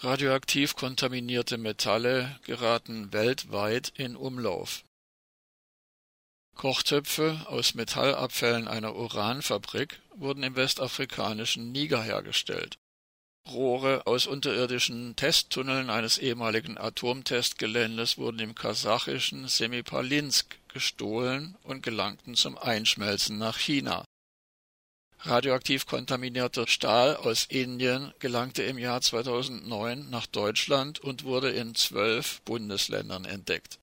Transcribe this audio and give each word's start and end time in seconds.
Radioaktiv 0.00 0.76
kontaminierte 0.76 1.56
Metalle 1.56 2.38
geraten 2.44 3.12
weltweit 3.12 3.92
in 3.96 4.16
Umlauf. 4.16 4.84
Kochtöpfe 6.56 7.46
aus 7.48 7.74
Metallabfällen 7.74 8.68
einer 8.68 8.94
Uranfabrik 8.94 10.00
wurden 10.14 10.42
im 10.42 10.56
westafrikanischen 10.56 11.72
Niger 11.72 12.02
hergestellt. 12.02 12.76
Rohre 13.48 14.06
aus 14.06 14.26
unterirdischen 14.26 15.16
Testtunneln 15.16 15.90
eines 15.90 16.18
ehemaligen 16.18 16.78
Atomtestgeländes 16.78 18.16
wurden 18.16 18.38
im 18.38 18.54
kasachischen 18.54 19.48
Semipalinsk 19.48 20.56
gestohlen 20.68 21.56
und 21.62 21.82
gelangten 21.82 22.36
zum 22.36 22.56
Einschmelzen 22.56 23.36
nach 23.36 23.58
China 23.58 24.04
Radioaktiv 25.26 25.86
kontaminierter 25.86 26.66
Stahl 26.66 27.16
aus 27.16 27.46
Indien 27.46 28.12
gelangte 28.18 28.62
im 28.62 28.76
Jahr 28.76 29.00
2009 29.00 30.10
nach 30.10 30.26
Deutschland 30.26 31.00
und 31.00 31.24
wurde 31.24 31.50
in 31.50 31.74
zwölf 31.74 32.42
Bundesländern 32.42 33.24
entdeckt. 33.24 33.78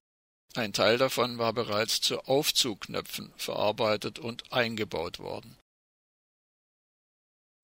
Ein 0.54 0.72
Teil 0.72 0.98
davon 0.98 1.38
war 1.38 1.52
bereits 1.52 2.00
zu 2.00 2.20
Aufzugknöpfen 2.20 3.32
verarbeitet 3.36 4.20
und 4.20 4.52
eingebaut 4.52 5.18
worden. 5.18 5.56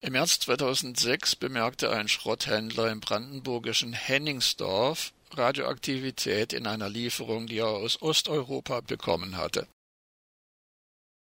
Im 0.01 0.11
März 0.11 0.41
2006 0.41 1.37
bemerkte 1.37 1.91
ein 1.91 2.09
Schrotthändler 2.09 2.91
im 2.91 2.99
brandenburgischen 2.99 3.93
Henningsdorf 3.93 5.13
Radioaktivität 5.31 6.51
in 6.51 6.67
einer 6.67 6.89
Lieferung, 6.89 7.47
die 7.47 7.59
er 7.59 7.67
aus 7.67 8.01
Osteuropa 8.01 8.81
bekommen 8.81 9.37
hatte 9.37 9.67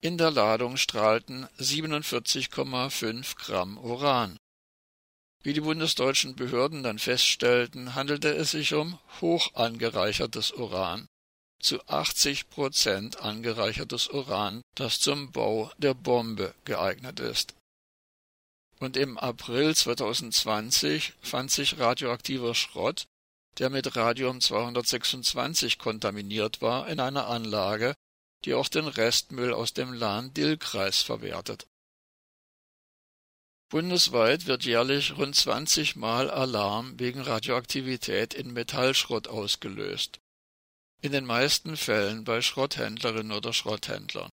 in 0.04 0.18
der 0.18 0.30
Ladung 0.30 0.76
strahlten 0.76 1.46
47,5 1.58 3.36
Gramm 3.36 3.78
Uran. 3.78 4.36
Wie 5.42 5.54
die 5.54 5.62
bundesdeutschen 5.62 6.36
Behörden 6.36 6.82
dann 6.82 6.98
feststellten, 6.98 7.94
handelte 7.94 8.28
es 8.28 8.50
sich 8.50 8.74
um 8.74 8.98
hoch 9.22 9.54
angereichertes 9.54 10.50
Uran, 10.52 11.06
zu 11.58 11.80
80 11.86 12.50
Prozent 12.50 13.20
angereichertes 13.20 14.08
Uran, 14.08 14.60
das 14.74 15.00
zum 15.00 15.32
Bau 15.32 15.72
der 15.78 15.94
Bombe 15.94 16.54
geeignet 16.66 17.18
ist. 17.18 17.54
Und 18.80 18.98
im 18.98 19.16
April 19.16 19.74
2020 19.74 21.14
fand 21.22 21.50
sich 21.50 21.78
radioaktiver 21.78 22.54
Schrott, 22.54 23.06
der 23.56 23.70
mit 23.70 23.96
Radium 23.96 24.42
226 24.42 25.78
kontaminiert 25.78 26.60
war, 26.60 26.88
in 26.88 27.00
einer 27.00 27.26
Anlage, 27.26 27.94
die 28.44 28.54
auch 28.54 28.68
den 28.68 28.86
Restmüll 28.86 29.52
aus 29.52 29.72
dem 29.72 29.92
Lahn-Dill-Kreis 29.92 31.02
verwertet. 31.02 31.66
Bundesweit 33.70 34.46
wird 34.46 34.64
jährlich 34.64 35.16
rund 35.16 35.34
20 35.34 35.96
Mal 35.96 36.30
Alarm 36.30 36.98
wegen 37.00 37.20
Radioaktivität 37.20 38.34
in 38.34 38.52
Metallschrott 38.52 39.26
ausgelöst. 39.26 40.20
In 41.00 41.12
den 41.12 41.24
meisten 41.24 41.76
Fällen 41.76 42.24
bei 42.24 42.40
Schrotthändlerinnen 42.40 43.32
oder 43.32 43.52
Schrotthändlern. 43.52 44.30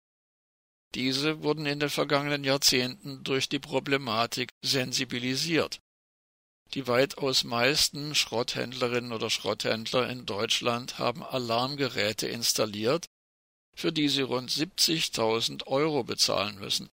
Diese 0.94 1.42
wurden 1.42 1.66
in 1.66 1.80
den 1.80 1.90
vergangenen 1.90 2.44
Jahrzehnten 2.44 3.22
durch 3.22 3.48
die 3.48 3.58
Problematik 3.58 4.50
sensibilisiert. 4.64 5.80
Die 6.74 6.86
weitaus 6.86 7.44
meisten 7.44 8.14
Schrotthändlerinnen 8.14 9.12
oder 9.12 9.30
Schrotthändler 9.30 10.08
in 10.10 10.26
Deutschland 10.26 10.98
haben 10.98 11.22
Alarmgeräte 11.22 12.26
installiert, 12.26 13.06
für 13.78 13.92
die 13.92 14.08
sie 14.08 14.22
rund 14.22 14.50
70.000 14.50 15.68
Euro 15.68 16.02
bezahlen 16.02 16.58
müssen. 16.58 16.90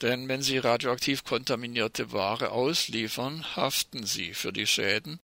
Denn 0.00 0.28
wenn 0.28 0.40
sie 0.40 0.58
radioaktiv 0.58 1.24
kontaminierte 1.24 2.12
Ware 2.12 2.52
ausliefern, 2.52 3.56
haften 3.56 4.06
sie 4.06 4.34
für 4.34 4.52
die 4.52 4.68
Schäden, 4.68 5.18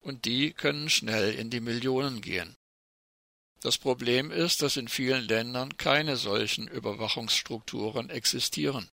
und 0.00 0.26
die 0.26 0.52
können 0.52 0.88
schnell 0.88 1.34
in 1.34 1.50
die 1.50 1.58
Millionen 1.58 2.20
gehen. 2.20 2.54
Das 3.60 3.78
Problem 3.78 4.30
ist, 4.30 4.62
dass 4.62 4.76
in 4.76 4.86
vielen 4.86 5.26
Ländern 5.26 5.76
keine 5.76 6.16
solchen 6.16 6.68
Überwachungsstrukturen 6.68 8.10
existieren. 8.10 8.88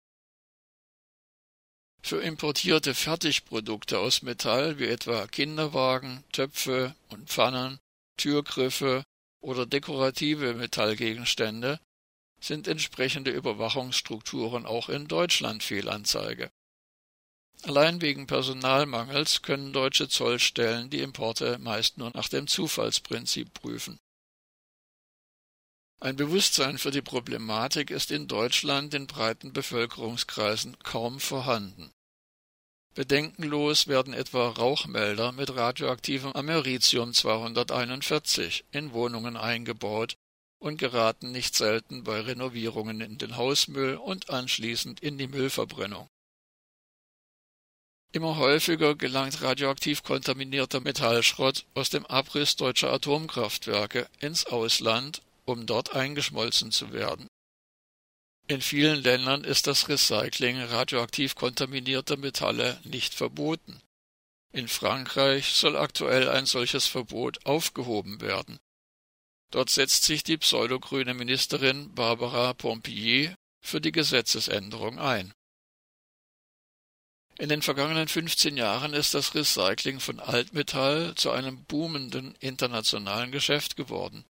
Für 2.02 2.22
importierte 2.22 2.96
Fertigprodukte 2.96 4.00
aus 4.00 4.22
Metall 4.22 4.80
wie 4.80 4.88
etwa 4.88 5.28
Kinderwagen, 5.28 6.24
Töpfe 6.32 6.96
und 7.10 7.28
Pfannen, 7.28 7.80
Türgriffe 8.16 9.04
oder 9.44 9.66
dekorative 9.66 10.54
Metallgegenstände 10.54 11.80
sind 12.40 12.68
entsprechende 12.68 13.32
Überwachungsstrukturen 13.32 14.66
auch 14.66 14.90
in 14.90 15.08
Deutschland 15.08 15.64
Fehlanzeige. 15.64 16.50
Allein 17.64 18.02
wegen 18.02 18.28
Personalmangels 18.28 19.42
können 19.42 19.72
deutsche 19.72 20.10
Zollstellen 20.10 20.90
die 20.90 21.00
Importe 21.00 21.58
meist 21.60 21.98
nur 21.98 22.12
nach 22.14 22.28
dem 22.28 22.48
Zufallsprinzip 22.48 23.54
prüfen. 23.54 24.00
Ein 26.02 26.18
Bewusstsein 26.18 26.78
für 26.78 26.92
die 26.92 27.02
Problematik 27.02 27.90
ist 27.90 28.12
in 28.12 28.28
Deutschland 28.28 28.94
in 28.94 29.08
breiten 29.08 29.54
Bevölkerungskreisen 29.54 30.78
kaum 30.80 31.22
vorhanden. 31.22 31.93
Bedenkenlos 32.96 33.88
werden 33.88 34.14
etwa 34.14 34.50
Rauchmelder 34.50 35.32
mit 35.32 35.56
radioaktivem 35.56 36.32
Americium 36.34 37.12
241 37.12 38.66
in 38.72 38.94
Wohnungen 38.94 39.36
eingebaut 39.36 40.16
und 40.60 40.78
geraten 40.78 41.32
nicht 41.32 41.56
selten 41.56 42.04
bei 42.04 42.22
Renovierungen 42.22 43.02
in 43.02 43.18
den 43.18 43.36
Hausmüll 43.36 43.96
und 43.96 44.30
anschließend 44.30 45.00
in 45.00 45.18
die 45.18 45.28
Müllverbrennung. 45.28 46.08
Immer 48.12 48.38
häufiger 48.38 48.94
gelangt 48.94 49.42
radioaktiv 49.42 50.04
kontaminierter 50.04 50.80
Metallschrott 50.80 51.66
aus 51.74 51.90
dem 51.90 52.06
Abriss 52.06 52.58
deutscher 52.58 52.94
Atomkraftwerke 52.94 54.08
ins 54.20 54.46
Ausland, 54.46 55.24
um 55.46 55.66
dort 55.66 55.96
eingeschmolzen 55.96 56.72
zu 56.72 56.94
werden 56.94 57.28
in 58.48 58.62
vielen 58.62 59.02
Ländern 59.02 59.44
ist 59.44 59.68
das 59.68 59.88
Recycling 59.88 60.62
radioaktiv 60.62 61.36
kontaminierter 61.36 62.18
Metalle 62.18 62.80
nicht 62.84 63.14
verboten. 63.14 63.82
In 64.52 64.68
Frankreich 64.68 65.54
soll 65.54 65.78
aktuell 65.78 66.30
ein 66.30 66.46
solches 66.46 66.86
Verbot 66.88 67.46
aufgehoben 67.46 68.22
werden. 68.22 68.60
Dort 69.50 69.70
setzt 69.70 70.04
sich 70.04 70.24
die 70.24 70.38
pseudogrüne 70.38 71.14
Ministerin 71.14 71.94
Barbara 71.96 72.54
Pompillier 72.54 73.36
für 73.62 73.80
die 73.80 73.92
Gesetzesänderung 73.92 75.00
ein. 75.00 75.34
In 77.40 77.50
den 77.50 77.62
vergangenen 77.62 78.08
15 78.08 78.58
Jahren 78.58 78.94
ist 78.94 79.14
das 79.14 79.34
Recycling 79.34 80.00
von 80.00 80.20
Altmetall 80.20 81.16
zu 81.16 81.32
einem 81.32 81.64
boomenden 81.66 82.36
internationalen 82.36 83.32
Geschäft 83.32 83.76
geworden. 83.76 84.26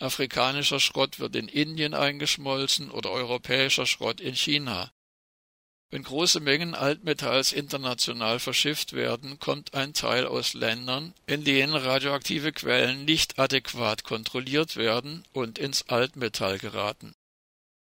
Afrikanischer 0.00 0.80
Schrott 0.80 1.20
wird 1.20 1.36
in 1.36 1.48
Indien 1.48 1.94
eingeschmolzen 1.94 2.90
oder 2.90 3.10
europäischer 3.10 3.86
Schrott 3.86 4.20
in 4.20 4.34
China. 4.34 4.90
Wenn 5.90 6.02
große 6.02 6.40
Mengen 6.40 6.74
Altmetalls 6.74 7.52
international 7.52 8.40
verschifft 8.40 8.94
werden, 8.94 9.38
kommt 9.38 9.74
ein 9.74 9.92
Teil 9.92 10.26
aus 10.26 10.54
Ländern, 10.54 11.14
in 11.26 11.44
denen 11.44 11.74
radioaktive 11.76 12.52
Quellen 12.52 13.04
nicht 13.04 13.38
adäquat 13.38 14.02
kontrolliert 14.02 14.74
werden 14.74 15.24
und 15.32 15.58
ins 15.58 15.88
Altmetall 15.88 16.58
geraten. 16.58 17.12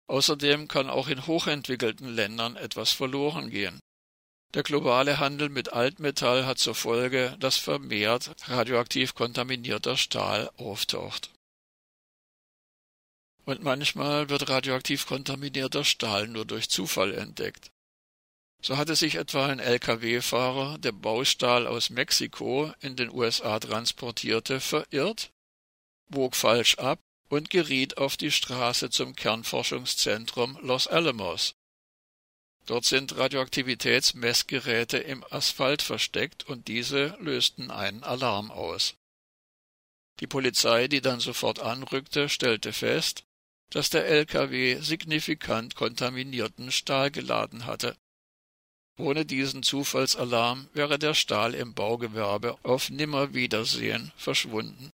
Außerdem 0.07 0.67
kann 0.67 0.89
auch 0.89 1.07
in 1.07 1.25
hochentwickelten 1.25 2.13
Ländern 2.13 2.57
etwas 2.57 2.91
verloren 2.91 3.49
gehen. 3.49 3.79
Der 4.53 4.63
globale 4.63 5.19
Handel 5.19 5.47
mit 5.47 5.71
Altmetall 5.71 6.45
hat 6.45 6.59
zur 6.59 6.75
Folge, 6.75 7.37
dass 7.39 7.57
vermehrt 7.57 8.35
radioaktiv 8.49 9.15
kontaminierter 9.15 9.95
Stahl 9.95 10.51
auftaucht 10.57 11.32
und 13.45 13.63
manchmal 13.63 14.29
wird 14.29 14.49
radioaktiv 14.49 15.05
kontaminierter 15.05 15.83
Stahl 15.83 16.27
nur 16.27 16.45
durch 16.45 16.69
Zufall 16.69 17.13
entdeckt. 17.13 17.71
So 18.61 18.77
hatte 18.77 18.95
sich 18.95 19.15
etwa 19.15 19.47
ein 19.47 19.59
Lkw-Fahrer, 19.59 20.77
der 20.77 20.93
Baustahl 20.93 21.67
aus 21.67 21.89
Mexiko 21.89 22.71
in 22.79 22.95
den 22.95 23.09
USA 23.09 23.59
transportierte, 23.59 24.61
verirrt, 24.61 25.31
bog 26.07 26.35
falsch 26.35 26.77
ab 26.77 27.01
und 27.27 27.49
geriet 27.49 27.97
auf 27.97 28.15
die 28.15 28.31
Straße 28.31 28.89
zum 28.89 29.15
Kernforschungszentrum 29.15 30.57
Los 30.61 30.87
Alamos. 30.87 31.55
Dort 32.65 32.85
sind 32.85 33.17
Radioaktivitätsmessgeräte 33.17 34.97
im 34.97 35.25
Asphalt 35.29 35.81
versteckt 35.81 36.47
und 36.47 36.69
diese 36.69 37.17
lösten 37.19 37.69
einen 37.69 38.03
Alarm 38.03 38.49
aus. 38.51 38.95
Die 40.21 40.27
Polizei, 40.27 40.87
die 40.87 41.01
dann 41.01 41.19
sofort 41.19 41.59
anrückte, 41.59 42.29
stellte 42.29 42.71
fest, 42.71 43.25
dass 43.73 43.89
der 43.89 44.05
LKW 44.05 44.79
signifikant 44.81 45.75
kontaminierten 45.75 46.71
Stahl 46.71 47.09
geladen 47.09 47.65
hatte. 47.65 47.97
Ohne 48.99 49.25
diesen 49.25 49.63
Zufallsalarm 49.63 50.69
wäre 50.73 50.99
der 50.99 51.15
Stahl 51.15 51.55
im 51.55 51.73
Baugewerbe 51.73 52.55
auf 52.61 52.91
Nimmerwiedersehen 52.91 54.11
verschwunden. 54.15 54.91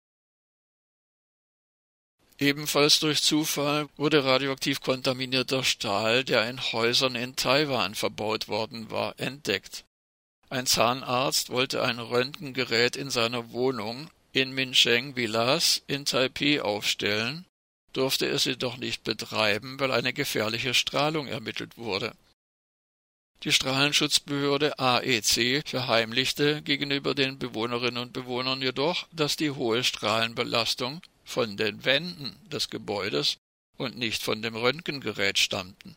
Ebenfalls 2.37 3.01
durch 3.01 3.21
Zufall 3.21 3.89
wurde 3.97 4.23
radioaktiv 4.23 4.79
kontaminierter 4.79 5.65
Stahl, 5.65 6.23
der 6.23 6.49
in 6.49 6.61
Häusern 6.71 7.15
in 7.15 7.35
Taiwan 7.35 7.95
verbaut 7.95 8.47
worden 8.47 8.89
war, 8.89 9.19
entdeckt. 9.19 9.83
Ein 10.47 10.65
Zahnarzt 10.65 11.49
wollte 11.49 11.83
ein 11.83 11.99
Röntgengerät 11.99 12.95
in 12.95 13.09
seiner 13.09 13.51
Wohnung 13.51 14.09
in 14.31 14.53
Mincheng 14.53 15.17
Villas 15.17 15.81
in 15.87 16.05
Taipei 16.05 16.61
aufstellen, 16.61 17.45
durfte 17.93 18.27
es 18.27 18.45
jedoch 18.45 18.77
nicht 18.77 19.03
betreiben, 19.03 19.79
weil 19.79 19.91
eine 19.91 20.13
gefährliche 20.13 20.73
Strahlung 20.73 21.27
ermittelt 21.27 21.77
wurde. 21.77 22.13
Die 23.43 23.53
Strahlenschutzbehörde 23.53 24.77
AEC 24.79 25.67
verheimlichte 25.67 26.61
gegenüber 26.61 27.15
den 27.15 27.39
Bewohnerinnen 27.39 28.03
und 28.03 28.13
Bewohnern 28.13 28.61
jedoch, 28.61 29.07
dass 29.13 29.37
die 29.37 29.51
hohe 29.51 29.83
Strahlenbelastung 29.83 31.01
von 31.23 31.55
den 31.55 31.85
Wänden 31.85 32.35
des 32.49 32.69
Gebäudes 32.69 33.37
und 33.77 33.97
nicht 33.97 34.21
von 34.21 34.41
dem 34.41 34.55
Röntgengerät 34.57 35.39
stammten. 35.39 35.95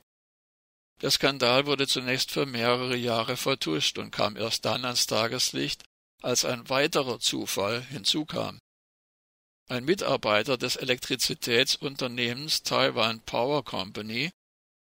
Der 1.01 1.11
Skandal 1.11 1.67
wurde 1.67 1.89
zunächst 1.89 2.31
für 2.31 2.47
mehrere 2.47 2.97
Jahre 2.97 3.37
vertuscht 3.37 3.99
und 3.99 4.13
kam 4.13 4.37
erst 4.37 4.65
dann 4.65 4.85
ans 4.85 5.09
Tageslicht, 5.09 5.83
als 6.23 6.45
ein 6.45 6.69
weiterer 6.69 7.19
Zufall 7.19 7.83
hinzukam. 7.83 8.61
Ein 9.73 9.87
Mitarbeiter 9.87 10.59
des 10.59 10.77
Elektrizitätsunternehmens 10.77 12.63
Taiwan 12.63 13.21
Power 13.21 13.65
Company 13.65 14.31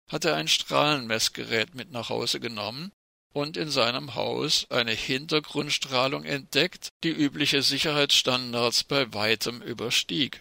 hatte 0.09 0.33
ein 0.33 0.47
Strahlenmessgerät 0.47 1.75
mit 1.75 1.91
nach 1.91 2.07
Hause 2.07 2.39
genommen 2.39 2.93
und 3.33 3.57
in 3.57 3.69
seinem 3.69 4.15
Haus 4.15 4.65
eine 4.69 4.93
Hintergrundstrahlung 4.93 6.23
entdeckt, 6.23 6.93
die 7.03 7.09
übliche 7.09 7.63
Sicherheitsstandards 7.63 8.85
bei 8.85 9.13
weitem 9.13 9.61
überstieg. 9.61 10.39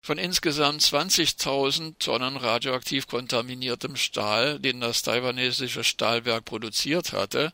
Von 0.00 0.18
insgesamt 0.18 0.80
20.000 0.80 1.98
Tonnen 1.98 2.36
radioaktiv 2.36 3.08
kontaminiertem 3.08 3.96
Stahl, 3.96 4.60
den 4.60 4.80
das 4.80 5.02
taiwanesische 5.02 5.82
Stahlwerk 5.82 6.44
produziert 6.44 7.10
hatte, 7.10 7.52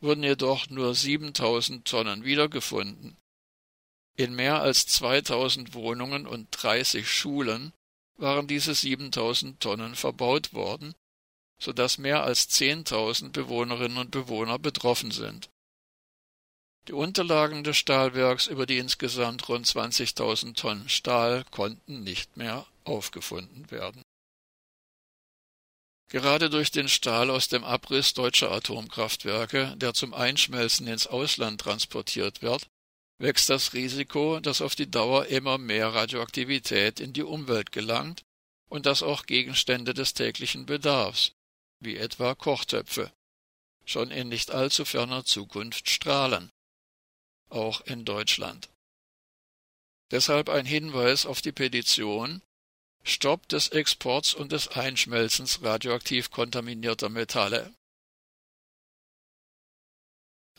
wurden 0.00 0.24
jedoch 0.24 0.68
nur 0.68 0.92
7.000 0.92 1.84
Tonnen 1.84 2.22
wiedergefunden. 2.22 3.16
In 4.16 4.34
mehr 4.34 4.60
als 4.60 4.86
2.000 4.88 5.74
Wohnungen 5.74 6.26
und 6.26 6.48
30 6.50 7.10
Schulen 7.10 7.72
waren 8.16 8.46
diese 8.46 8.72
7.000 8.72 9.58
Tonnen 9.58 9.94
verbaut 9.94 10.54
worden, 10.54 10.94
so 11.58 11.72
dass 11.72 11.98
mehr 11.98 12.24
als 12.24 12.48
10.000 12.50 13.30
Bewohnerinnen 13.30 13.98
und 13.98 14.10
Bewohner 14.10 14.58
betroffen 14.58 15.10
sind 15.10 15.50
die 16.88 16.92
Unterlagen 16.92 17.64
des 17.64 17.76
Stahlwerks 17.76 18.46
über 18.46 18.64
die 18.64 18.78
insgesamt 18.78 19.48
rund 19.48 19.66
20.000 19.66 20.54
Tonnen 20.54 20.88
Stahl 20.88 21.44
konnten 21.50 22.04
nicht 22.04 22.36
mehr 22.36 22.66
aufgefunden 22.84 23.70
werden. 23.70 24.02
Gerade 26.08 26.48
durch 26.48 26.70
den 26.70 26.88
Stahl 26.88 27.30
aus 27.30 27.48
dem 27.48 27.64
Abriss 27.64 28.14
deutscher 28.14 28.52
Atomkraftwerke, 28.52 29.74
der 29.76 29.94
zum 29.94 30.14
Einschmelzen 30.14 30.86
ins 30.86 31.08
Ausland 31.08 31.60
transportiert 31.60 32.42
wird, 32.42 32.68
wächst 33.18 33.48
das 33.48 33.72
Risiko, 33.72 34.40
dass 34.40 34.60
auf 34.60 34.74
die 34.74 34.90
Dauer 34.90 35.26
immer 35.26 35.58
mehr 35.58 35.94
Radioaktivität 35.94 37.00
in 37.00 37.12
die 37.12 37.22
Umwelt 37.22 37.72
gelangt 37.72 38.24
und 38.68 38.86
dass 38.86 39.02
auch 39.02 39.26
Gegenstände 39.26 39.94
des 39.94 40.14
täglichen 40.14 40.66
Bedarfs, 40.66 41.32
wie 41.80 41.96
etwa 41.96 42.34
Kochtöpfe, 42.34 43.12
schon 43.84 44.10
in 44.10 44.28
nicht 44.28 44.50
allzu 44.50 44.84
ferner 44.84 45.24
Zukunft 45.24 45.88
strahlen 45.88 46.50
auch 47.48 47.80
in 47.82 48.04
Deutschland. 48.04 48.68
Deshalb 50.10 50.48
ein 50.48 50.66
Hinweis 50.66 51.26
auf 51.26 51.42
die 51.42 51.52
Petition 51.52 52.42
Stopp 53.02 53.48
des 53.48 53.68
Exports 53.68 54.34
und 54.34 54.50
des 54.50 54.68
Einschmelzens 54.68 55.62
radioaktiv 55.62 56.30
kontaminierter 56.30 57.08
Metalle. 57.08 57.72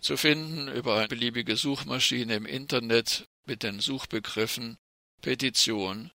Zu 0.02 0.18
finden 0.18 0.68
über 0.68 0.98
eine 0.98 1.08
beliebige 1.08 1.58
Suchmaschine 1.58 2.36
im 2.36 2.46
Internet 2.46 3.28
mit 3.46 3.64
den 3.64 3.80
Suchbegriffen 3.80 4.78
Petition 5.22 6.12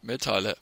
Metalle 0.00 0.56